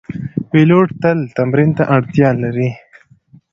پیلوټ 0.49 0.87
تل 1.01 1.19
تمرین 1.37 1.69
ته 1.77 1.83
اړتیا 1.95 2.29
لري. 2.43 2.69